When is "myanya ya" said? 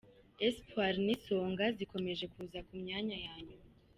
2.81-3.35